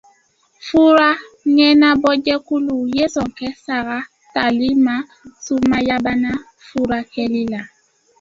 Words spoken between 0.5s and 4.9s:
Fura ɲɛnabɔjɛkulu ye sɔn kɛ saga tali